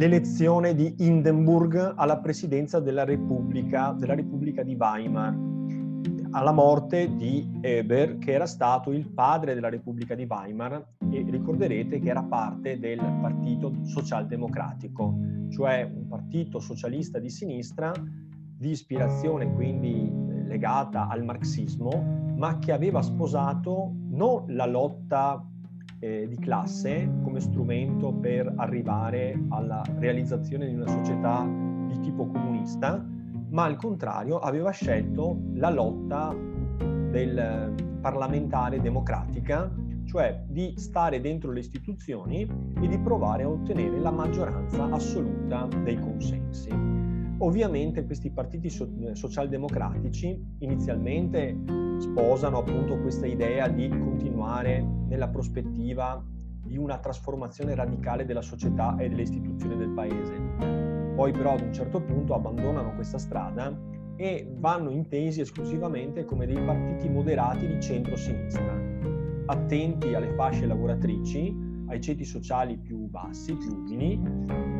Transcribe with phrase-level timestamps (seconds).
[0.00, 5.36] l'elezione di Hindenburg alla presidenza della Repubblica, della Repubblica di Weimar,
[6.30, 11.98] alla morte di Eber, che era stato il padre della Repubblica di Weimar e ricorderete
[11.98, 15.18] che era parte del Partito Socialdemocratico,
[15.50, 20.10] cioè un partito socialista di sinistra di ispirazione quindi
[20.46, 25.44] legata al marxismo, ma che aveva sposato non la lotta
[26.00, 31.46] eh, di classe come strumento per arrivare alla realizzazione di una società
[31.86, 33.06] di tipo comunista,
[33.50, 36.34] ma al contrario aveva scelto la lotta
[37.10, 39.70] del parlamentare democratica,
[40.04, 42.48] cioè di stare dentro le istituzioni
[42.80, 46.89] e di provare a ottenere la maggioranza assoluta dei consensi.
[47.42, 51.56] Ovviamente questi partiti socialdemocratici inizialmente
[51.98, 56.22] sposano appunto questa idea di continuare nella prospettiva
[56.62, 60.34] di una trasformazione radicale della società e delle istituzioni del paese.
[61.16, 63.74] Poi però ad un certo punto abbandonano questa strada
[64.16, 68.78] e vanno intesi esclusivamente come dei partiti moderati di centro-sinistra,
[69.46, 74.20] attenti alle fasce lavoratrici, ai ceti sociali più bassi, più umili,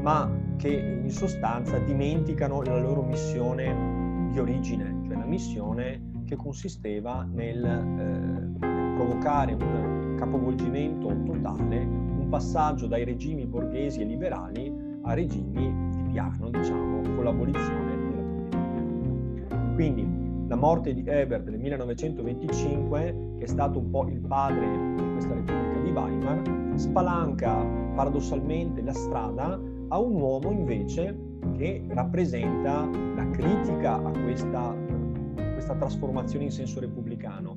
[0.03, 7.27] ma che in sostanza dimenticano la loro missione di origine, cioè la missione che consisteva
[7.31, 15.75] nel eh, provocare un capovolgimento totale, un passaggio dai regimi borghesi e liberali a regimi
[15.91, 19.75] di piano, diciamo, con l'abolizione della proprietà.
[19.75, 25.11] Quindi la morte di Ebert nel 1925, che è stato un po' il padre di
[25.13, 27.65] questa Repubblica di Weimar, spalanca
[27.95, 29.59] paradossalmente la strada
[29.93, 31.17] a un uomo invece
[31.57, 34.77] che rappresenta la critica a questa,
[35.53, 37.57] questa trasformazione in senso repubblicano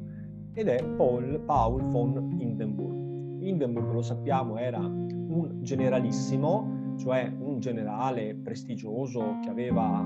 [0.54, 3.42] ed è Paul, Paul von Hindenburg.
[3.42, 10.06] Hindenburg, lo sappiamo, era un generalissimo, cioè un generale prestigioso che aveva,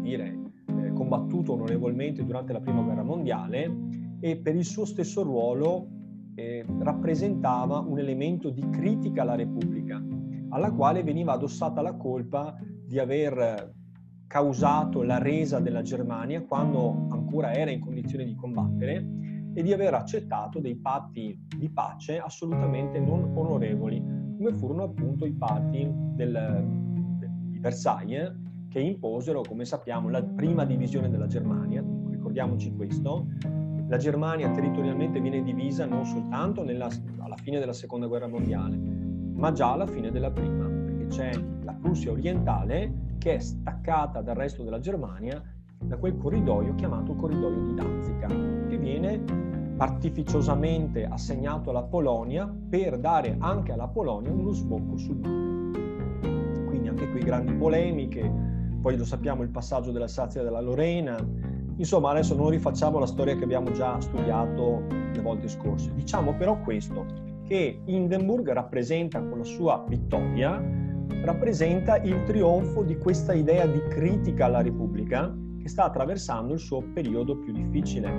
[0.00, 3.74] dire, eh, combattuto onorevolmente durante la Prima Guerra Mondiale
[4.20, 5.88] e per il suo stesso ruolo
[6.34, 10.02] eh, rappresentava un elemento di critica alla Repubblica,
[10.56, 12.56] alla quale veniva addossata la colpa
[12.86, 13.74] di aver
[14.26, 19.06] causato la resa della Germania quando ancora era in condizione di combattere
[19.54, 24.02] e di aver accettato dei patti di pace assolutamente non onorevoli,
[24.36, 26.64] come furono appunto i patti del,
[27.50, 28.34] di Versailles
[28.70, 33.26] che imposero, come sappiamo, la prima divisione della Germania, ricordiamoci questo,
[33.88, 36.88] la Germania territorialmente viene divisa non soltanto nella,
[37.18, 38.95] alla fine della seconda guerra mondiale,
[39.36, 41.30] ma già alla fine della prima, perché c'è
[41.62, 45.42] la Prussia orientale che è staccata dal resto della Germania
[45.78, 49.22] da quel corridoio chiamato corridoio di Danzica, che viene
[49.78, 56.64] artificiosamente assegnato alla Polonia per dare anche alla Polonia uno sbocco sul mare.
[56.66, 58.32] Quindi anche qui grandi polemiche,
[58.80, 61.16] poi lo sappiamo il passaggio dell'Alsazia e della Lorena,
[61.76, 65.92] insomma adesso non rifacciamo la storia che abbiamo già studiato le volte scorse.
[65.94, 70.62] Diciamo però questo, che Hindenburg rappresenta con la sua vittoria,
[71.22, 76.82] rappresenta il trionfo di questa idea di critica alla Repubblica che sta attraversando il suo
[76.92, 78.12] periodo più difficile.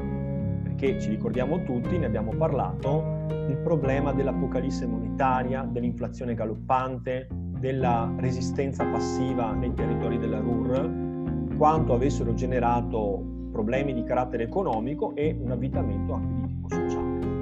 [0.63, 7.27] Perché ci ricordiamo tutti, ne abbiamo parlato, il problema dell'apocalisse monetaria, dell'inflazione galoppante,
[7.59, 15.35] della resistenza passiva nei territori della RUR, quanto avessero generato problemi di carattere economico e
[15.39, 16.46] un avvitamento anche di.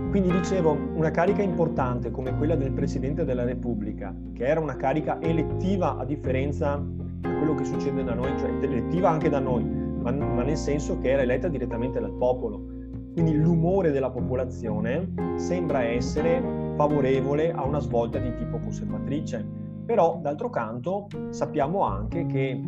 [0.09, 5.19] Quindi dicevo, una carica importante come quella del Presidente della Repubblica, che era una carica
[5.21, 10.11] elettiva a differenza di quello che succede da noi, cioè elettiva anche da noi, ma,
[10.11, 12.73] ma nel senso che era eletta direttamente dal popolo.
[13.13, 16.41] Quindi l'umore della popolazione sembra essere
[16.75, 19.45] favorevole a una svolta di tipo conservatrice.
[19.85, 22.61] Però, d'altro canto, sappiamo anche che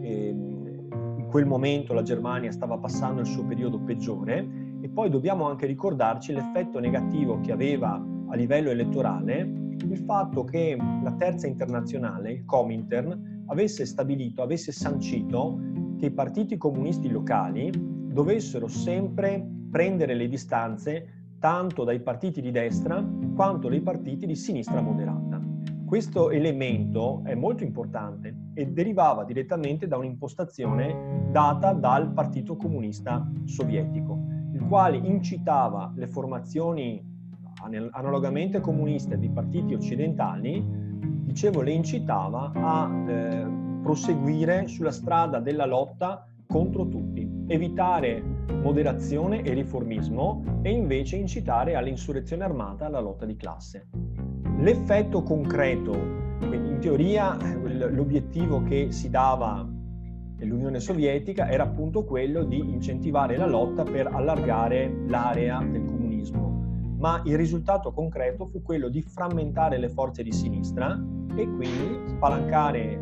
[0.00, 5.48] eh, in quel momento la Germania stava passando il suo periodo peggiore e poi dobbiamo
[5.48, 9.40] anche ricordarci l'effetto negativo che aveva a livello elettorale
[9.86, 15.60] il fatto che la terza internazionale, il Comintern, avesse stabilito, avesse sancito
[15.98, 23.04] che i partiti comunisti locali dovessero sempre prendere le distanze tanto dai partiti di destra
[23.34, 25.40] quanto dai partiti di sinistra moderata.
[25.86, 34.17] Questo elemento è molto importante e derivava direttamente da un'impostazione data dal Partito Comunista Sovietico
[34.68, 37.02] quale incitava le formazioni
[37.90, 40.62] analogamente comuniste di partiti occidentali,
[41.24, 43.46] dicevo, le incitava a eh,
[43.82, 48.22] proseguire sulla strada della lotta contro tutti, evitare
[48.62, 53.88] moderazione e riformismo e invece incitare all'insurrezione armata alla lotta di classe.
[54.58, 57.36] L'effetto concreto in in teoria
[57.90, 59.68] l'obiettivo che si dava
[60.46, 67.20] l'Unione Sovietica era appunto quello di incentivare la lotta per allargare l'area del comunismo, ma
[67.24, 71.00] il risultato concreto fu quello di frammentare le forze di sinistra
[71.34, 72.98] e quindi spalancare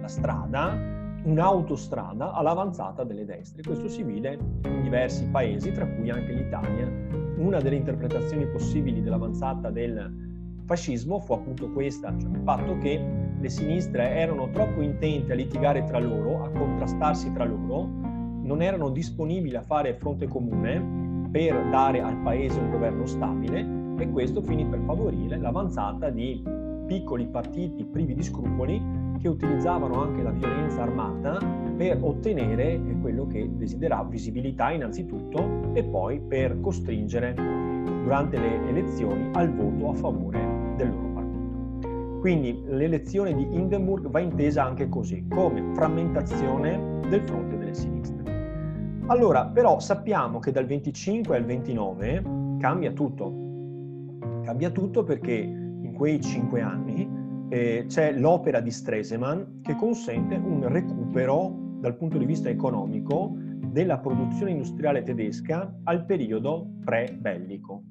[0.00, 0.76] la strada,
[1.24, 3.62] un'autostrada all'avanzata delle destre.
[3.62, 6.88] Questo si vide in diversi paesi, tra cui anche l'Italia.
[7.36, 10.26] Una delle interpretazioni possibili dell'avanzata del
[10.64, 15.84] fascismo fu appunto questa, cioè il fatto che le sinistre erano troppo intente a litigare
[15.84, 17.88] tra loro, a contrastarsi tra loro,
[18.42, 24.10] non erano disponibili a fare fronte comune per dare al paese un governo stabile e
[24.10, 26.42] questo finì per favorire l'avanzata di
[26.86, 28.82] piccoli partiti privi di scrupoli
[29.20, 31.38] che utilizzavano anche la violenza armata
[31.76, 37.34] per ottenere quello che desiderava, visibilità innanzitutto e poi per costringere
[38.02, 41.07] durante le elezioni al voto a favore del loro.
[42.20, 48.18] Quindi l'elezione di Hindenburg va intesa anche così, come frammentazione del fronte delle sinistre.
[49.06, 53.46] Allora, però sappiamo che dal 25 al 29 cambia tutto.
[54.42, 57.08] Cambia tutto perché in quei cinque anni
[57.50, 63.98] eh, c'è l'opera di Stresemann che consente un recupero dal punto di vista economico della
[63.98, 67.82] produzione industriale tedesca al periodo pre-bellico.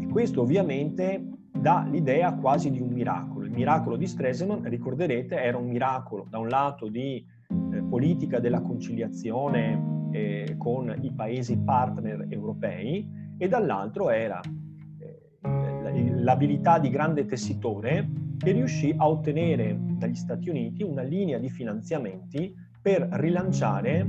[0.00, 1.22] E questo ovviamente
[1.52, 3.37] dà l'idea quasi di un miracolo.
[3.48, 8.60] Il miracolo di Stresemann, ricorderete, era un miracolo da un lato di eh, politica della
[8.60, 13.08] conciliazione eh, con i paesi partner europei
[13.38, 18.06] e dall'altro era eh, l'abilità di grande tessitore
[18.36, 24.06] che riuscì a ottenere dagli Stati Uniti una linea di finanziamenti per rilanciare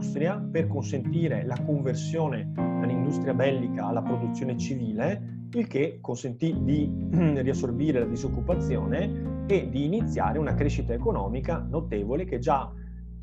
[0.00, 6.90] l'industria, per consentire la conversione dall'industria bellica alla produzione civile il che consentì di
[7.42, 12.70] riassorbire la disoccupazione e di iniziare una crescita economica notevole che già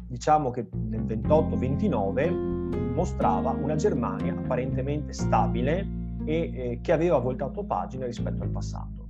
[0.08, 5.96] diciamo che nel 28-29 mostrava una Germania apparentemente stabile
[6.26, 9.10] e eh, che aveva voltato pagina rispetto al passato.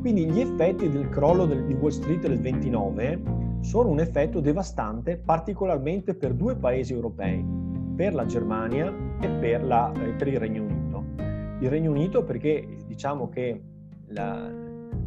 [0.00, 5.16] Quindi gli effetti del crollo del, di Wall Street del 29 sono un effetto devastante
[5.16, 7.44] particolarmente per due paesi europei,
[7.94, 10.80] per la Germania e per, la, eh, per il Regno Unito
[11.60, 13.62] il Regno Unito perché diciamo che
[14.08, 14.50] la,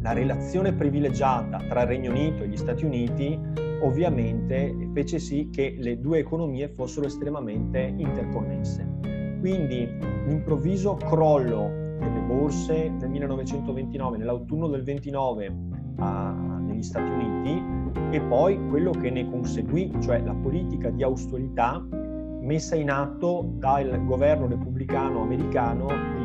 [0.00, 3.38] la relazione privilegiata tra il Regno Unito e gli Stati Uniti
[3.82, 8.88] ovviamente fece sì che le due economie fossero estremamente interconnesse.
[9.40, 9.86] Quindi
[10.26, 11.68] l'improvviso crollo
[11.98, 15.54] delle borse nel 1929, nell'autunno del 29
[15.96, 17.62] a, negli Stati Uniti
[18.10, 21.84] e poi quello che ne conseguì, cioè la politica di austerità
[22.40, 25.86] messa in atto dal governo repubblicano americano
[26.18, 26.24] di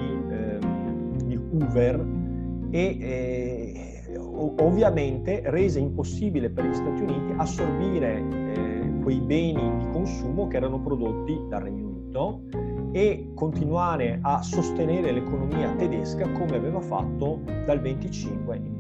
[1.51, 2.05] Hoover
[2.71, 10.47] e eh, ovviamente rese impossibile per gli Stati Uniti assorbire eh, quei beni di consumo
[10.47, 12.41] che erano prodotti dal Regno Unito
[12.91, 18.78] e continuare a sostenere l'economia tedesca come aveva fatto dal 25 in.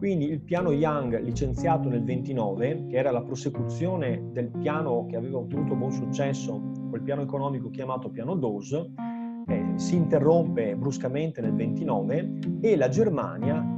[0.00, 5.36] Quindi il piano Young licenziato nel 29, che era la prosecuzione del piano che aveva
[5.36, 6.58] ottenuto buon successo,
[6.88, 8.92] quel piano economico chiamato piano Dose,
[9.46, 13.74] eh, si interrompe bruscamente nel 29 e la Germania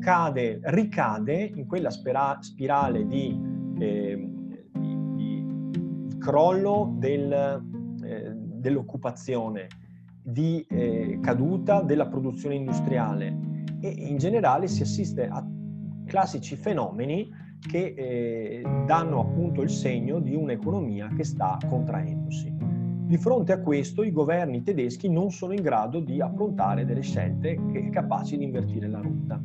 [0.00, 3.40] cade, ricade in quella spira- spirale di,
[3.78, 4.30] eh,
[4.72, 7.62] di, di, crollo del,
[8.02, 9.68] eh, dell'occupazione,
[10.20, 15.46] di eh, caduta della produzione industriale e in generale si assiste a
[16.06, 17.28] classici fenomeni
[17.60, 22.56] che eh, danno appunto il segno di un'economia che sta contraendosi.
[23.08, 27.58] Di fronte a questo i governi tedeschi non sono in grado di affrontare delle scelte
[27.90, 29.40] capaci di invertire la rotta.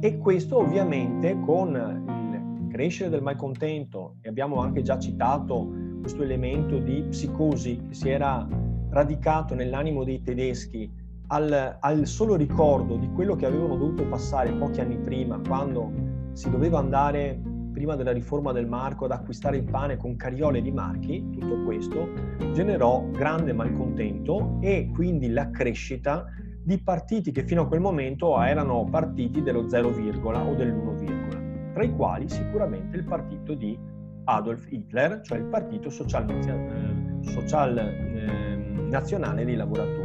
[0.00, 6.78] E questo ovviamente con il crescere del malcontento, e abbiamo anche già citato questo elemento
[6.78, 8.48] di psicosi che si era
[8.88, 10.90] radicato nell'animo dei tedeschi
[11.32, 15.90] al, al, solo ricordo di quello che avevano dovuto passare pochi anni prima, quando
[16.32, 17.40] si doveva andare
[17.72, 22.06] prima della riforma del marco ad acquistare il pane con cariole di marchi, tutto questo
[22.52, 26.26] generò grande malcontento e quindi la crescita
[26.62, 31.96] di partiti che fino a quel momento erano partiti dello 0, o dell'1, tra i
[31.96, 33.76] quali sicuramente il partito di
[34.24, 38.56] Adolf Hitler, cioè il partito social, eh, social eh,
[38.90, 40.01] nazionale dei lavoratori.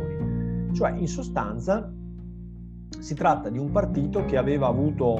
[0.73, 1.91] Cioè in sostanza
[2.99, 5.17] si tratta di un partito che aveva avuto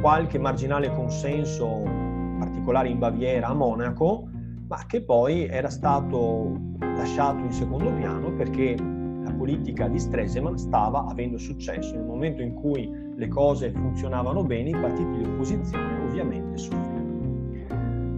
[0.00, 4.28] qualche marginale consenso, in particolare in Baviera, a Monaco,
[4.68, 11.06] ma che poi era stato lasciato in secondo piano perché la politica di Stresemann stava
[11.06, 11.94] avendo successo.
[11.94, 16.96] Nel momento in cui le cose funzionavano bene, i partiti di opposizione ovviamente soffrivano.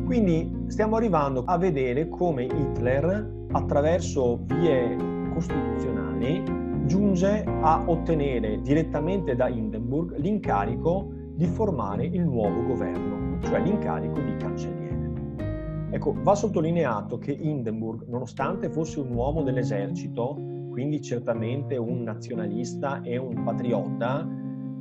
[0.05, 4.97] Quindi stiamo arrivando a vedere come Hitler, attraverso vie
[5.41, 6.43] costituzionali,
[6.87, 14.37] giunge a ottenere direttamente da Hindenburg l'incarico di formare il nuovo governo, cioè l'incarico di
[14.37, 14.99] cancelliere.
[15.93, 20.39] Ecco, va sottolineato che Hindenburg, nonostante fosse un uomo dell'esercito,
[20.71, 24.29] quindi certamente un nazionalista e un patriota,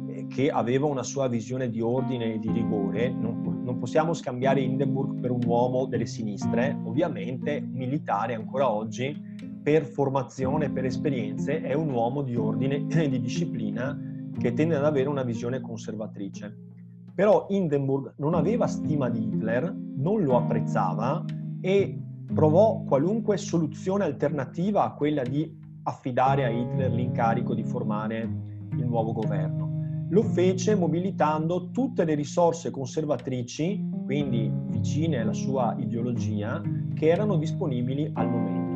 [0.08, 4.60] eh, che aveva una sua visione di ordine e di rigore, non, non possiamo scambiare
[4.60, 9.29] Hindenburg per un uomo delle sinistre, ovviamente militare ancora oggi,
[9.62, 13.98] per formazione, per esperienze, è un uomo di ordine e di disciplina
[14.38, 16.68] che tende ad avere una visione conservatrice.
[17.14, 21.26] Però Hindenburg non aveva stima di Hitler, non lo apprezzava
[21.60, 22.02] e
[22.34, 28.30] provò qualunque soluzione alternativa a quella di affidare a Hitler l'incarico di formare
[28.72, 29.68] il nuovo governo.
[30.12, 36.62] Lo fece mobilitando tutte le risorse conservatrici, quindi vicine alla sua ideologia,
[36.96, 38.69] che erano disponibili al momento.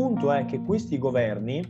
[0.00, 1.62] Punto è che questi governi,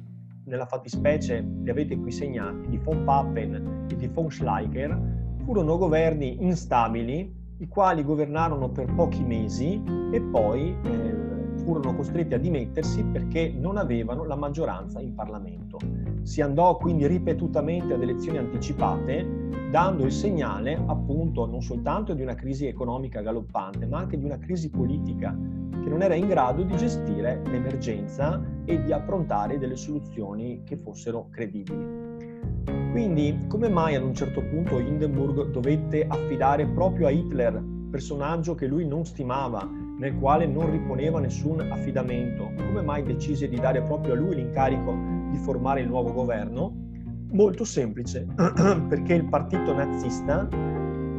[0.44, 4.96] nella fattispecie li avete qui segnati, di von Papen e di von Schleicher,
[5.42, 9.82] furono governi instabili, i quali governarono per pochi mesi
[10.12, 15.78] e poi eh, furono costretti a dimettersi perché non avevano la maggioranza in Parlamento.
[16.22, 22.34] Si andò quindi ripetutamente ad elezioni anticipate, dando il segnale appunto non soltanto di una
[22.34, 25.36] crisi economica galoppante, ma anche di una crisi politica
[25.82, 31.28] che non era in grado di gestire l'emergenza e di approntare delle soluzioni che fossero
[31.30, 32.08] credibili.
[32.90, 38.66] Quindi come mai ad un certo punto Hindenburg dovette affidare proprio a Hitler, personaggio che
[38.66, 39.68] lui non stimava,
[40.00, 42.50] nel quale non riponeva nessun affidamento?
[42.56, 44.96] Come mai decise di dare proprio a lui l'incarico
[45.30, 46.74] di formare il nuovo governo?
[47.32, 48.26] Molto semplice,
[48.88, 50.48] perché il partito nazista,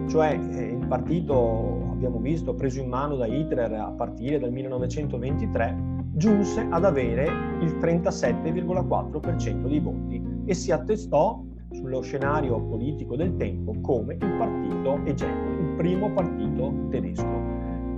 [0.08, 5.78] cioè eh, il partito, abbiamo visto, preso in mano da Hitler a partire dal 1923,
[6.14, 7.26] giunse ad avere
[7.62, 15.00] il 37,4% dei voti e si attestò sullo scenario politico del tempo come il partito
[15.06, 17.51] egemone, il primo partito tedesco.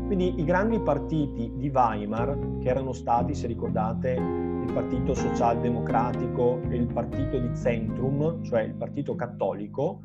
[0.05, 6.75] Quindi i grandi partiti di Weimar, che erano stati, se ricordate, il partito socialdemocratico e
[6.75, 10.01] il partito di Zentrum, cioè il partito cattolico,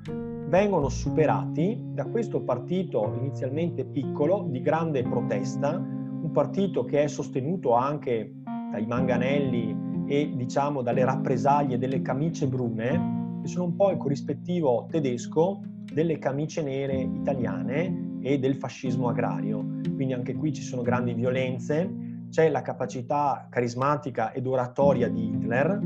[0.49, 7.75] vengono superati da questo partito inizialmente piccolo, di grande protesta, un partito che è sostenuto
[7.75, 8.35] anche
[8.71, 14.87] dai manganelli e diciamo dalle rappresaglie delle camicie brune, che sono un po' il corrispettivo
[14.90, 15.61] tedesco
[15.93, 19.81] delle camicie nere italiane e del fascismo agrario.
[19.95, 25.81] Quindi anche qui ci sono grandi violenze, c'è la capacità carismatica ed oratoria di Hitler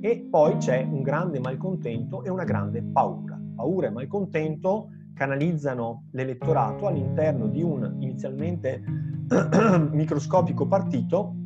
[0.00, 3.40] e poi c'è un grande malcontento e una grande paura.
[3.54, 8.82] Paura e malcontento canalizzano l'elettorato all'interno di un inizialmente
[9.92, 11.36] microscopico partito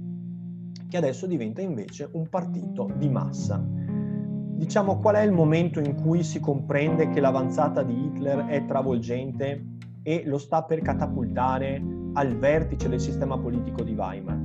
[0.89, 3.63] che adesso diventa invece un partito di massa
[4.59, 9.65] diciamo qual è il momento in cui si comprende che l'avanzata di Hitler è travolgente
[10.09, 11.83] e lo sta per catapultare
[12.15, 14.41] al vertice del sistema politico di Weimar?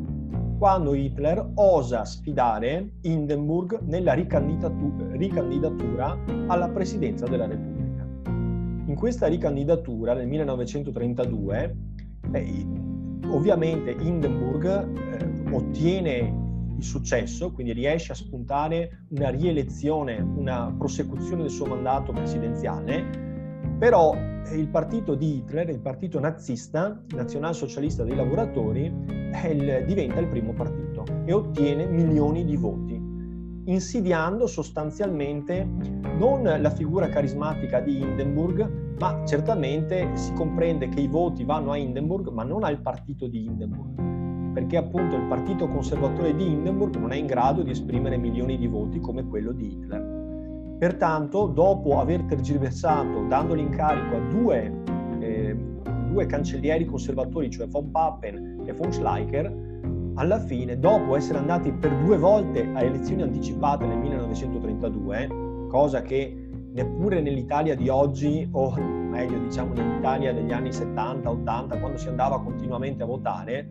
[0.57, 6.17] Quando Hitler osa sfidare Hindenburg nella ricandidatura, ricandidatura
[6.47, 8.05] alla presidenza della Repubblica.
[8.25, 11.75] In questa ricandidatura nel 1932
[12.33, 12.67] eh,
[13.27, 16.41] ovviamente Hindenburg eh, ottiene
[16.75, 23.22] il successo, quindi riesce a spuntare una rielezione, una prosecuzione del suo mandato presidenziale,
[23.83, 30.27] però eh, il partito di Hitler, il partito nazista, nazionalsocialista dei lavoratori, il, diventa il
[30.29, 32.93] primo partito e ottiene milioni di voti,
[33.65, 35.67] insidiando sostanzialmente
[36.17, 41.75] non la figura carismatica di Hindenburg, ma certamente si comprende che i voti vanno a
[41.75, 44.11] Hindenburg, ma non al partito di Hindenburg
[44.53, 48.67] perché appunto il partito conservatore di Hindenburg non è in grado di esprimere milioni di
[48.67, 50.22] voti come quello di Hitler.
[50.83, 54.83] Pertanto, dopo aver tergiversato, dando l'incarico a due,
[55.21, 55.55] eh,
[56.09, 59.49] due cancellieri conservatori, cioè von Papen e von Schleicher,
[60.15, 65.29] alla fine, dopo essere andati per due volte a elezioni anticipate nel 1932,
[65.69, 72.09] cosa che neppure nell'Italia di oggi, o meglio diciamo nell'Italia degli anni 70-80, quando si
[72.09, 73.69] andava continuamente a votare,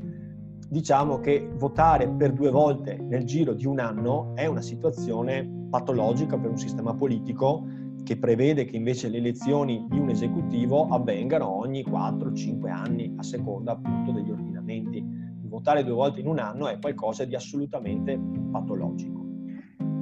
[0.66, 6.36] diciamo che votare per due volte nel giro di un anno è una situazione patologica
[6.36, 7.66] per un sistema politico
[8.04, 13.72] che prevede che invece le elezioni di un esecutivo avvengano ogni 4-5 anni a seconda
[13.72, 15.02] appunto degli ordinamenti.
[15.40, 19.24] Votare due volte in un anno è qualcosa di assolutamente patologico.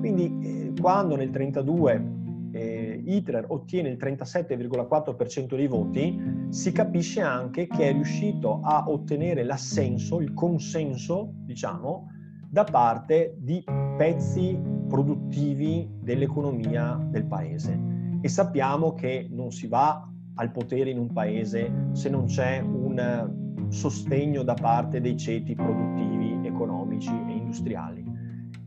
[0.00, 2.18] Quindi eh, quando nel 1932
[2.52, 9.44] eh, Hitler ottiene il 37,4% dei voti, si capisce anche che è riuscito a ottenere
[9.44, 12.08] l'assenso, il consenso, diciamo,
[12.48, 13.62] da parte di
[13.96, 17.78] pezzi produttivi dell'economia del paese.
[18.20, 23.68] E sappiamo che non si va al potere in un paese se non c'è un
[23.68, 28.04] sostegno da parte dei ceti produttivi, economici e industriali.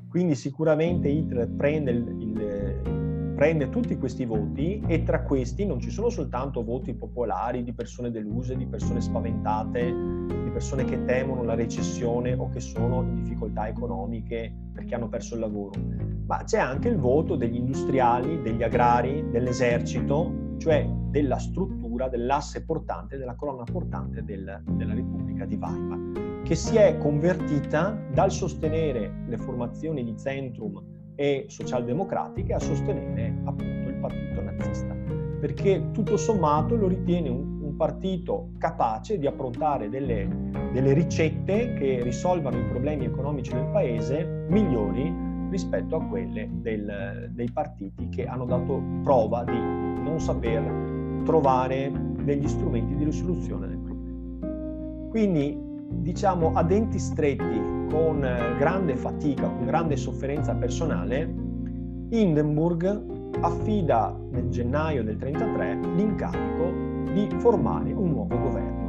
[0.07, 2.81] Quindi sicuramente Hitler prende il,
[3.35, 8.11] prende tutti questi voti e tra questi non ci sono soltanto voti popolari di persone
[8.11, 13.67] deluse, di persone spaventate, di persone che temono la recessione o che sono in difficoltà
[13.67, 15.73] economiche perché hanno perso il lavoro,
[16.25, 23.17] ma c'è anche il voto degli industriali, degli agrari, dell'esercito, cioè della struttura, dell'asse portante,
[23.17, 29.37] della colonna portante del, della Repubblica di Weimar, che si è convertita dal sostenere le
[29.37, 30.81] formazioni di Zentrum
[31.15, 34.95] e socialdemocratiche a sostenere appunto il partito nazista,
[35.39, 40.27] perché tutto sommato lo ritiene un, un partito capace di approntare delle,
[40.71, 47.49] delle ricette che risolvano i problemi economici del paese migliori rispetto a quelle del, dei
[47.51, 49.57] partiti che hanno dato prova di
[50.01, 51.91] non saper trovare
[52.23, 55.09] degli strumenti di risoluzione del problema.
[55.09, 55.55] Quindi,
[56.01, 58.19] diciamo, a denti stretti con
[58.57, 61.31] grande fatica, con grande sofferenza personale,
[62.09, 68.82] Hindenburg affida nel gennaio del 1933 l'incarico di formare un nuovo governo.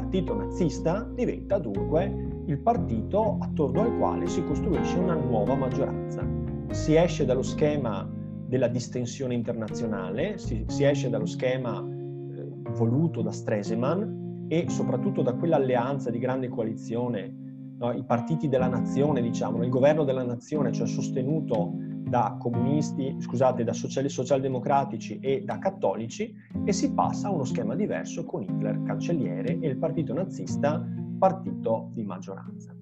[0.00, 6.26] Partito nazista diventa dunque il partito attorno al quale si costruisce una nuova maggioranza.
[6.70, 8.10] Si esce dallo schema
[8.46, 15.34] della distensione internazionale, si, si esce dallo schema eh, voluto da Stresemann e soprattutto da
[15.34, 20.86] quell'alleanza di grande coalizione no, i partiti della nazione, diciamo, il governo della nazione, cioè
[20.86, 26.34] sostenuto da comunisti, scusate, da social, socialdemocratici e da cattolici,
[26.64, 30.84] e si passa a uno schema diverso con Hitler cancelliere e il partito nazista
[31.18, 32.74] partito di maggioranza.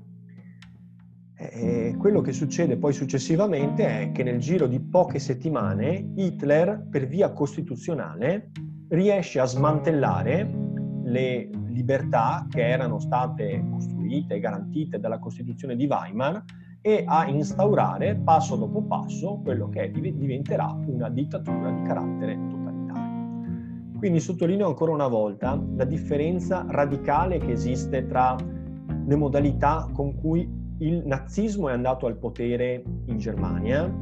[1.35, 7.07] E quello che succede poi successivamente è che nel giro di poche settimane Hitler, per
[7.07, 8.51] via costituzionale,
[8.89, 10.51] riesce a smantellare
[11.05, 16.43] le libertà che erano state costruite e garantite dalla Costituzione di Weimar
[16.81, 23.27] e a instaurare passo dopo passo quello che diventerà una dittatura di carattere totalitario.
[23.99, 28.37] Quindi sottolineo ancora una volta la differenza radicale che esiste tra
[29.07, 33.93] le modalità con cui il nazismo è andato al potere in Germania,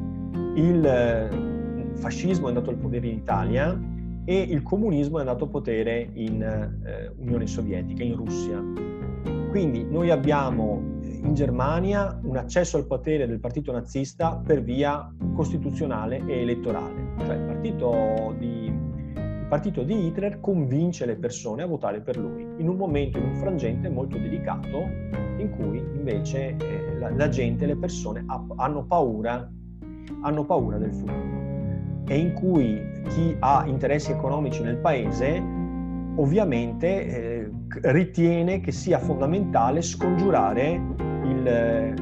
[0.54, 3.80] il eh, fascismo è andato al potere in Italia
[4.24, 8.62] e il comunismo è andato a potere in eh, Unione Sovietica, in Russia.
[9.50, 10.95] Quindi noi abbiamo
[11.26, 17.34] in Germania un accesso al potere del partito nazista per via costituzionale e elettorale, cioè
[17.34, 22.68] il partito di, il partito di Hitler convince le persone a votare per lui in
[22.68, 24.88] un momento, in un frangente molto delicato
[25.38, 29.50] in cui invece eh, la, la, gente, le persone ha, hanno paura,
[30.22, 31.34] hanno paura del futuro
[32.08, 35.42] e in cui chi ha interessi economici nel paese
[36.18, 37.50] ovviamente eh,
[37.82, 41.94] ritiene che sia fondamentale scongiurare il, eh,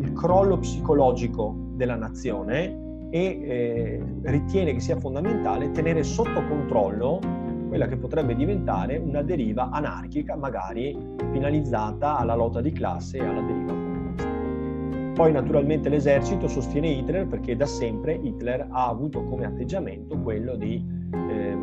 [0.00, 7.20] il crollo psicologico della nazione e eh, ritiene che sia fondamentale tenere sotto controllo
[7.68, 10.96] quella che potrebbe diventare una deriva anarchica, magari
[11.32, 13.88] finalizzata alla lotta di classe e alla deriva
[15.18, 20.80] poi naturalmente l'esercito sostiene Hitler perché da sempre Hitler ha avuto come atteggiamento quello di
[21.10, 21.58] eh,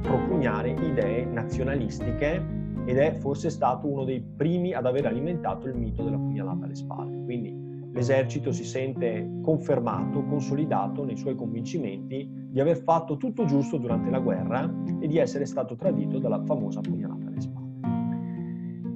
[0.00, 2.59] propugnare idee nazionalistiche
[2.90, 6.74] ed è forse stato uno dei primi ad aver alimentato il mito della pugnalata alle
[6.74, 7.22] spalle.
[7.22, 14.10] Quindi l'esercito si sente confermato, consolidato nei suoi convincimenti di aver fatto tutto giusto durante
[14.10, 17.68] la guerra e di essere stato tradito dalla famosa pugnalata alle spalle.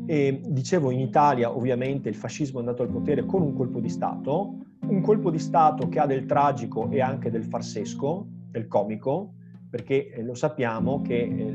[0.07, 3.88] E dicevo, in Italia ovviamente il fascismo è andato al potere con un colpo di
[3.88, 4.57] Stato,
[4.88, 9.35] un colpo di Stato che ha del tragico e anche del farsesco, del comico,
[9.70, 11.50] perché eh, lo sappiamo che eh,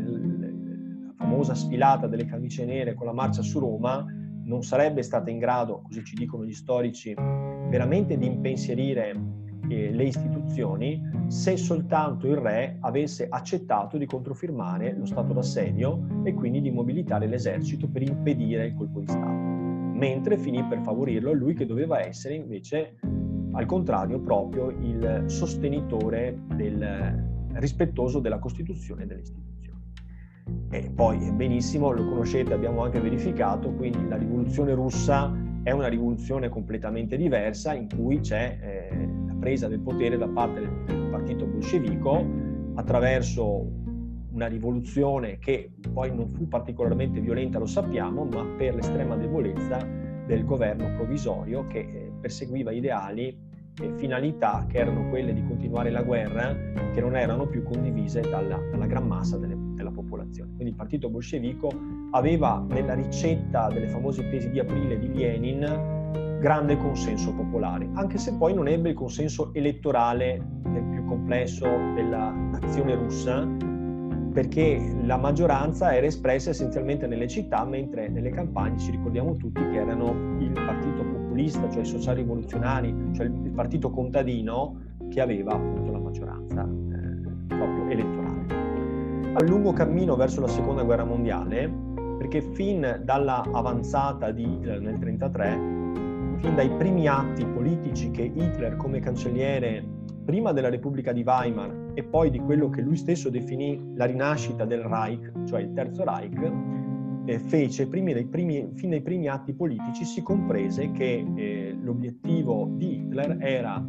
[1.30, 4.04] famosa sfilata delle camicie nere con la marcia su Roma
[4.46, 9.16] non sarebbe stata in grado, così ci dicono gli storici, veramente di impensierire
[9.70, 16.34] eh, le istituzioni se soltanto il re avesse accettato di controfirmare lo stato d'assedio e
[16.34, 21.54] quindi di mobilitare l'esercito per impedire il colpo di Stato, mentre finì per favorirlo lui
[21.54, 22.98] che doveva essere invece
[23.52, 29.49] al contrario proprio il sostenitore del rispettoso della Costituzione e delle istituzioni.
[30.72, 36.48] E poi benissimo, lo conoscete, abbiamo anche verificato, quindi la rivoluzione russa è una rivoluzione
[36.50, 42.24] completamente diversa in cui c'è eh, la presa del potere da parte del, partito bolscevico
[42.76, 43.68] attraverso
[44.32, 49.78] una rivoluzione che poi non fu particolarmente violenta, lo sappiamo, ma per l'estrema debolezza
[50.28, 53.36] del governo provvisorio che eh, perseguiva ideali
[53.82, 56.56] e finalità che erano quelle di continuare la guerra,
[56.94, 59.59] che non erano più condivise dalla, dalla gran massa delle, della
[60.30, 60.52] popolazione.
[60.54, 61.70] Quindi il partito bolscevico
[62.12, 65.98] aveva nella ricetta delle famose tesi di aprile di Lenin
[66.40, 72.32] grande consenso popolare, anche se poi non ebbe il consenso elettorale nel più complesso della
[72.32, 73.46] nazione russa,
[74.32, 79.76] perché la maggioranza era espressa essenzialmente nelle città, mentre nelle campagne ci ricordiamo tutti che
[79.76, 84.78] erano il partito populista, cioè i sociali rivoluzionari, cioè il partito contadino
[85.10, 88.19] che aveva appunto la maggioranza eh, proprio elettorale.
[89.32, 91.72] Al lungo cammino verso la seconda guerra mondiale,
[92.18, 98.76] perché fin dalla avanzata di Hitler nel 1933, fin dai primi atti politici che Hitler
[98.76, 99.86] come cancelliere
[100.26, 104.66] prima della Repubblica di Weimar e poi di quello che lui stesso definì la rinascita
[104.66, 106.52] del Reich, cioè il Terzo Reich,
[107.26, 112.96] eh, fece dai primi, fin dai primi atti politici si comprese che eh, l'obiettivo di
[112.96, 113.86] Hitler era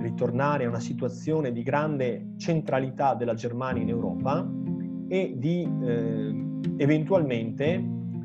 [0.00, 4.64] ritornare a una situazione di grande centralità della Germania in Europa
[5.08, 6.34] e di eh,
[6.76, 7.84] eventualmente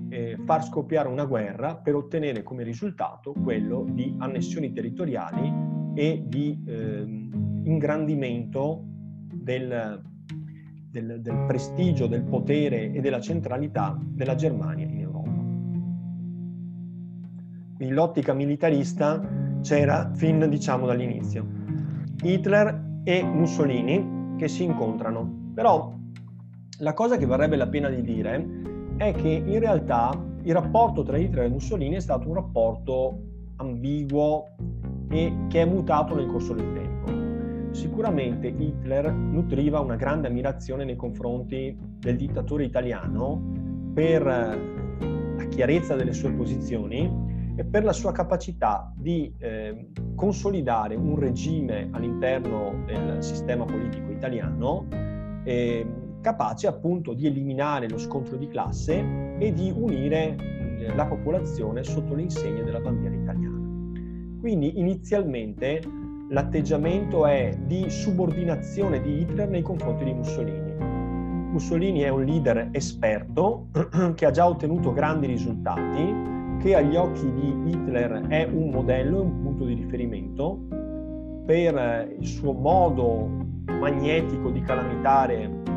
[0.09, 5.53] eh, far scoppiare una guerra per ottenere come risultato quello di annessioni territoriali
[5.93, 7.29] e di eh,
[7.63, 8.83] ingrandimento
[9.33, 10.01] del,
[10.89, 15.29] del, del prestigio, del potere e della centralità della Germania in Europa.
[17.75, 21.47] Quindi l'ottica militarista c'era fin diciamo dall'inizio.
[22.21, 25.51] Hitler e Mussolini che si incontrano.
[25.53, 25.99] Però
[26.81, 28.47] la cosa che varrebbe la pena di dire
[28.97, 30.11] è che in realtà
[30.43, 33.19] il rapporto tra Hitler e Mussolini è stato un rapporto
[33.57, 34.45] ambiguo
[35.09, 37.69] e che è mutato nel corso del tempo.
[37.73, 43.39] Sicuramente Hitler nutriva una grande ammirazione nei confronti del dittatore italiano
[43.93, 51.19] per la chiarezza delle sue posizioni e per la sua capacità di eh, consolidare un
[51.19, 54.87] regime all'interno del sistema politico italiano
[55.43, 55.85] eh,
[56.21, 59.03] capace appunto di eliminare lo scontro di classe
[59.37, 60.37] e di unire
[60.95, 63.59] la popolazione sotto le insegne della bandiera italiana.
[64.39, 65.81] Quindi inizialmente
[66.29, 70.71] l'atteggiamento è di subordinazione di Hitler nei confronti di Mussolini.
[71.51, 73.67] Mussolini è un leader esperto
[74.15, 76.29] che ha già ottenuto grandi risultati,
[76.59, 80.59] che agli occhi di Hitler è un modello e un punto di riferimento
[81.45, 83.27] per il suo modo
[83.65, 85.70] magnetico di calamitare eh,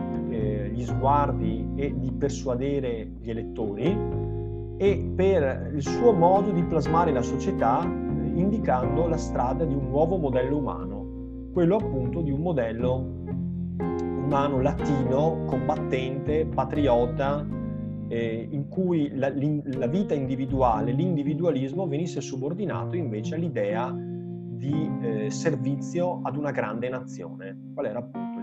[0.74, 3.96] gli sguardi e di persuadere gli elettori
[4.76, 7.86] e per il suo modo di plasmare la società eh,
[8.34, 11.06] indicando la strada di un nuovo modello umano,
[11.52, 13.12] quello appunto di un modello
[14.24, 17.46] umano latino, combattente, patriota,
[18.08, 26.20] eh, in cui la, la, vita individuale, l'individualismo venisse subordinato invece all'idea di eh, servizio
[26.22, 28.33] ad una grande nazione, qual era appunto.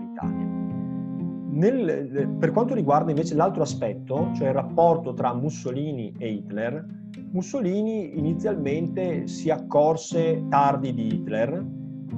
[1.52, 6.84] Nel, per quanto riguarda invece l'altro aspetto, cioè il rapporto tra Mussolini e Hitler,
[7.32, 11.64] Mussolini inizialmente si accorse tardi di Hitler,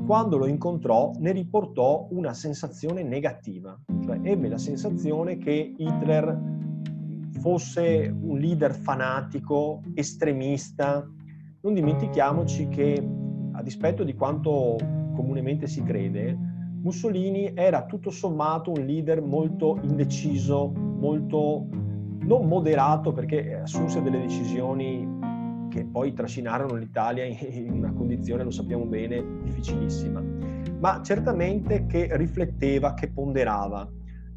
[0.06, 6.40] quando lo incontrò ne riportò una sensazione negativa, cioè ebbe la sensazione che Hitler
[7.40, 11.04] fosse un leader fanatico, estremista.
[11.62, 13.04] Non dimentichiamoci che,
[13.52, 14.76] a dispetto di quanto
[15.14, 16.36] comunemente si crede,
[16.84, 21.66] Mussolini era tutto sommato un leader molto indeciso, molto
[22.20, 25.08] non moderato perché assunse delle decisioni
[25.70, 30.22] che poi trascinarono l'Italia in una condizione, lo sappiamo bene, difficilissima,
[30.78, 33.90] ma certamente che rifletteva, che ponderava.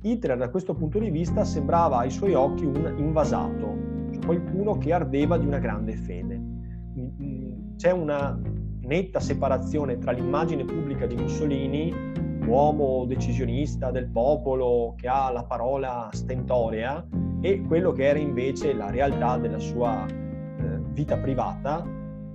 [0.04, 3.76] Hitler da questo punto di vista sembrava ai suoi occhi un invasato,
[4.14, 6.42] cioè qualcuno che ardeva di una grande fede.
[7.76, 8.40] C'è una
[8.84, 11.94] netta separazione tra l'immagine pubblica di Mussolini
[12.48, 17.06] uomo decisionista del popolo che ha la parola stentorea
[17.42, 21.86] e quello che era invece la realtà della sua eh, vita privata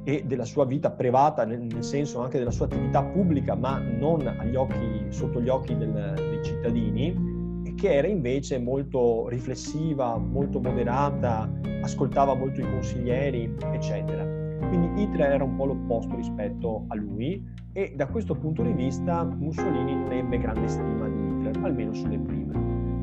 [0.05, 4.27] e della sua vita privata nel, nel, senso anche della sua attività pubblica ma non
[4.55, 7.31] occhi, sotto gli occhi del, dei cittadini
[7.77, 11.51] che era invece molto riflessiva, molto moderata,
[11.83, 14.41] ascoltava molto i consiglieri eccetera.
[14.73, 19.23] Quindi Hitler era un po' l'opposto rispetto a lui e da questo punto di vista
[19.23, 22.55] Mussolini non ebbe grande stima di Hitler, almeno sulle prime.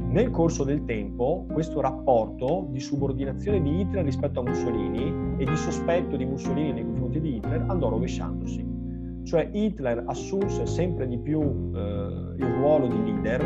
[0.08, 5.56] Nel corso del tempo questo rapporto di subordinazione di Hitler rispetto a Mussolini e di
[5.56, 8.66] sospetto di Mussolini nei confronti di Hitler andò rovesciandosi.
[9.26, 11.40] Cioè Hitler assunse sempre di più
[11.76, 13.44] eh, il ruolo di leader,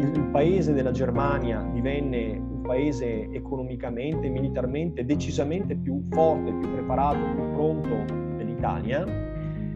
[0.00, 7.50] il, il paese della Germania divenne paese economicamente militarmente decisamente più forte, più preparato, più
[7.52, 9.04] pronto dell'Italia.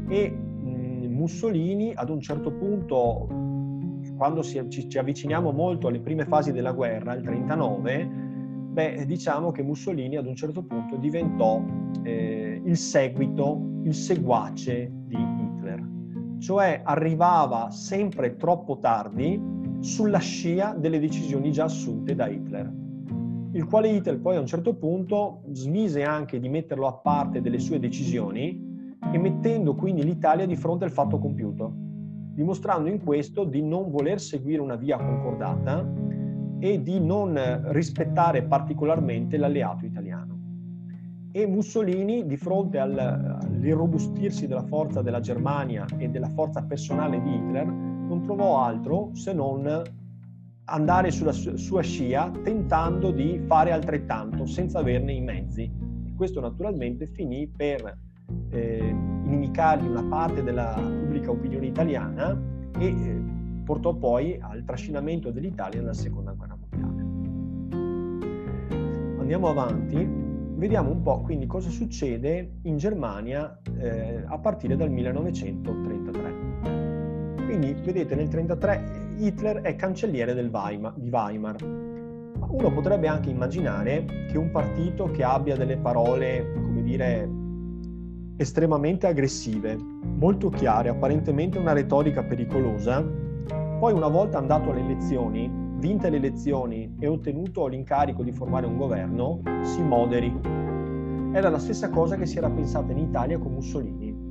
[0.08, 0.48] E
[1.20, 3.28] Mussolini ad un certo punto
[4.16, 8.06] quando si, ci, ci, avviciniamo molto alle prime fasi della guerra, il 39,
[8.70, 11.62] beh, diciamo che Mussolini ad un certo punto diventò
[12.02, 15.86] eh, il seguito, il seguace di Hitler,
[16.38, 19.40] cioè arrivava sempre troppo tardi
[19.80, 22.72] sulla scia delle decisioni già assunte da Hitler,
[23.52, 27.58] il quale Hitler poi a un certo punto smise anche di metterlo a parte delle
[27.58, 31.88] sue decisioni e mettendo quindi l'Italia di fronte al fatto compiuto
[32.40, 35.86] dimostrando in questo di non voler seguire una via concordata
[36.58, 37.38] e di non
[37.70, 40.38] rispettare particolarmente l'alleato italiano.
[41.32, 47.89] E Mussolini, di fronte all'irrobustirsi della forza della Germania e della forza personale di Hitler,
[48.10, 49.82] non trovò altro se non
[50.64, 55.62] andare sulla sua scia tentando di fare altrettanto senza averne i mezzi.
[55.62, 57.98] E questo naturalmente finì per
[58.50, 58.88] eh,
[59.24, 62.36] inimicargli una parte della pubblica opinione italiana
[62.78, 63.22] e eh,
[63.64, 67.08] portò poi al trascinamento dell'Italia nella seconda guerra mondiale.
[69.20, 70.04] Andiamo avanti,
[70.56, 76.29] vediamo un po' quindi cosa succede in Germania eh, a partire dal 1933.
[77.82, 81.56] Vedete nel 1933 Hitler è cancelliere Weimar, di Weimar.
[82.38, 87.28] Ma uno potrebbe anche immaginare che un partito che abbia delle parole, come dire,
[88.36, 93.02] estremamente aggressive, molto chiare, apparentemente una retorica pericolosa,
[93.78, 98.76] poi una volta andato alle elezioni, vinte le elezioni e ottenuto l'incarico di formare un
[98.76, 100.38] governo, si moderi.
[101.32, 104.28] Era la stessa cosa che si era pensata in Italia con Mussolini.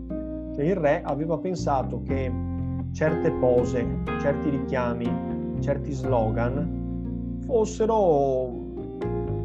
[0.55, 2.48] Cioè il re aveva pensato che
[2.91, 3.85] certe pose,
[4.19, 8.49] certi richiami, certi slogan fossero,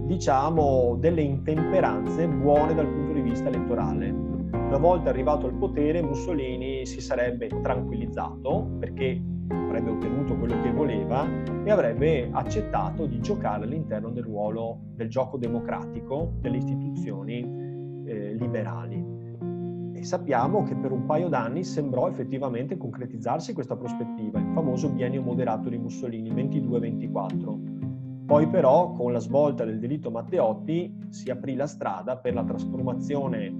[0.07, 4.35] diciamo, delle intemperanze buone dal punto di vista elettorale
[4.75, 11.27] una volta arrivato al potere Mussolini si sarebbe tranquillizzato perché avrebbe ottenuto quello che voleva
[11.65, 17.41] e avrebbe accettato di giocare all'interno del ruolo del gioco democratico delle istituzioni
[18.07, 19.04] eh, liberali.
[20.05, 25.71] Sappiamo che per un paio d'anni sembrò effettivamente concretizzarsi questa prospettiva, il famoso biennio moderato
[25.71, 28.27] di Mussolini 22-24.
[28.27, 33.51] Poi però con la svolta del delitto Matteotti si aprì la strada per la trasformazione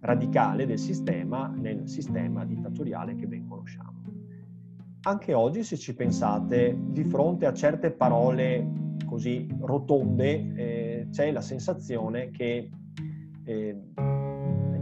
[0.00, 4.02] radicale del sistema nel sistema dittatoriale che ben conosciamo.
[5.04, 11.40] Anche oggi, se ci pensate, di fronte a certe parole così rotonde, eh, c'è la
[11.40, 12.68] sensazione che
[13.44, 13.76] eh,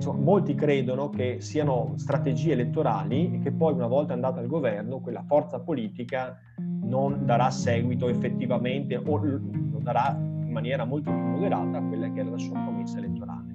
[0.07, 5.01] insomma, molti credono che siano strategie elettorali e che poi una volta andata al governo
[5.01, 11.79] quella forza politica non darà seguito effettivamente o lo darà in maniera molto più moderata
[11.79, 13.55] a quella che era la sua promessa elettorale.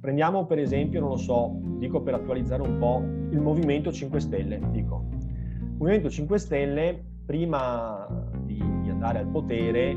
[0.00, 4.60] Prendiamo per esempio, non lo so, dico per attualizzare un po', il Movimento 5 Stelle,
[4.70, 5.06] dico.
[5.10, 8.06] Il Movimento 5 Stelle, prima
[8.44, 9.96] di, di andare al potere,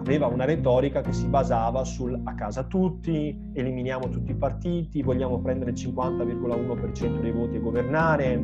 [0.00, 5.40] aveva una retorica che si basava sul a casa tutti, eliminiamo tutti i partiti, vogliamo
[5.40, 8.42] prendere il 50,1% dei voti e governare,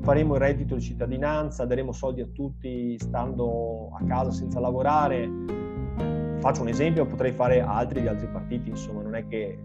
[0.00, 5.30] faremo il reddito di cittadinanza, daremo soldi a tutti stando a casa senza lavorare,
[6.38, 9.58] faccio un esempio, potrei fare altri di altri partiti, insomma, non è che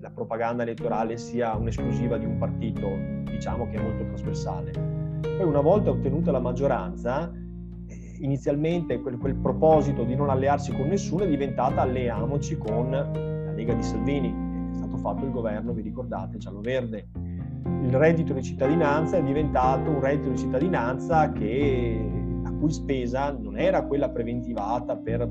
[0.00, 2.88] la propaganda elettorale sia un'esclusiva di un partito,
[3.30, 4.72] diciamo che è molto trasversale.
[5.20, 7.30] Poi una volta ottenuta la maggioranza,
[8.20, 13.74] inizialmente quel, quel proposito di non allearsi con nessuno è diventata alleiamoci con la Lega
[13.74, 14.28] di Salvini,
[14.70, 17.08] è stato fatto il governo, vi ricordate, giallo-verde.
[17.82, 22.10] Il reddito di cittadinanza è diventato un reddito di cittadinanza che,
[22.44, 25.28] a cui spesa non era quella preventivata per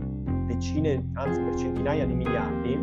[0.47, 2.79] decine, anzi per centinaia di miliardi,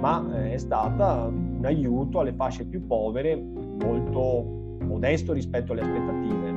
[0.00, 6.47] ma eh, è stata un aiuto alle fasce più povere molto modesto rispetto alle aspettative.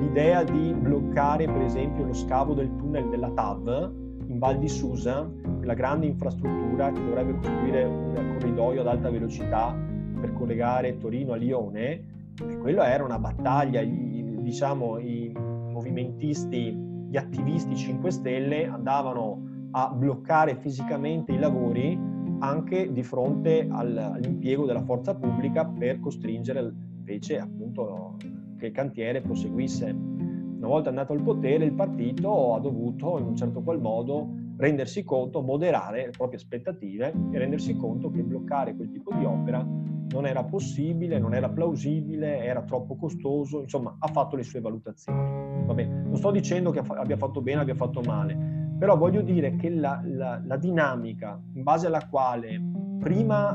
[0.00, 3.92] L'idea di bloccare per esempio lo scavo del tunnel della TAV
[4.28, 5.28] in Val di Susa,
[5.62, 9.74] la grande infrastruttura che dovrebbe costruire un corridoio ad alta velocità
[10.20, 12.04] per collegare Torino a Lione,
[12.48, 16.72] e quella era una battaglia, i, diciamo i movimentisti,
[17.08, 21.98] gli attivisti 5 Stelle andavano a bloccare fisicamente i lavori
[22.40, 28.16] anche di fronte al, all'impiego della forza pubblica per costringere invece appunto
[28.58, 29.86] che il cantiere proseguisse.
[29.86, 35.04] Una volta andato al potere, il partito ha dovuto in un certo qual modo rendersi
[35.04, 39.64] conto, moderare le proprie aspettative e rendersi conto che bloccare quel tipo di opera
[40.10, 45.64] non era possibile, non era plausibile, era troppo costoso, insomma ha fatto le sue valutazioni.
[45.64, 48.36] Vabbè, non sto dicendo che abbia fatto bene, abbia fatto male,
[48.78, 52.60] però voglio dire che la, la, la dinamica in base alla quale
[52.98, 53.54] prima,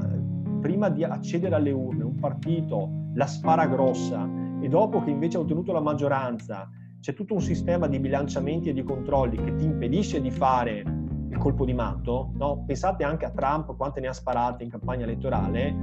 [0.62, 5.42] prima di accedere alle urne un partito la spara grossa e dopo che invece ha
[5.42, 6.70] ottenuto la maggioranza
[7.02, 10.86] c'è tutto un sistema di bilanciamenti e di controlli che ti impedisce di fare
[11.30, 12.64] il colpo di matto, no?
[12.66, 15.76] pensate anche a Trump quante ne ha sparate in campagna elettorale,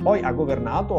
[0.00, 0.94] poi ha governato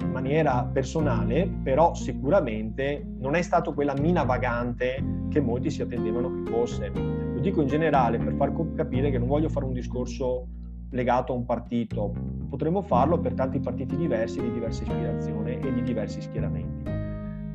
[0.00, 6.42] in maniera personale, però sicuramente non è stato quella mina vagante che molti si attendevano
[6.42, 6.90] che fosse.
[6.90, 10.48] Lo dico in generale per far capire che non voglio fare un discorso
[10.90, 12.12] legato a un partito,
[12.54, 16.88] potremmo farlo per tanti partiti diversi, di diversa ispirazione e di diversi schieramenti.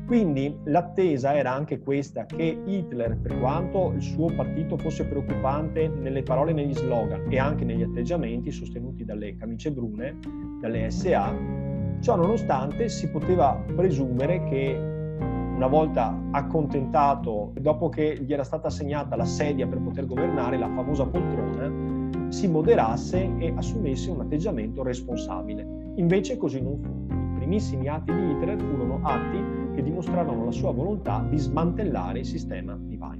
[0.06, 6.22] Quindi l'attesa era anche questa, che Hitler, per quanto il suo partito fosse preoccupante nelle
[6.22, 10.18] parole negli slogan e anche negli atteggiamenti sostenuti dalle camicie brune,
[10.60, 11.34] dalle SA,
[12.00, 14.76] ciò nonostante si poteva presumere che
[15.56, 20.68] una volta accontentato, dopo che gli era stata assegnata la sedia per poter governare, la
[20.68, 21.99] famosa poltrona,
[22.30, 25.92] si moderasse e assumesse un atteggiamento responsabile.
[25.96, 26.88] Invece così non fu.
[27.12, 32.26] I primissimi atti di Hitler furono atti che dimostrarono la sua volontà di smantellare il
[32.26, 33.19] sistema di Weimar.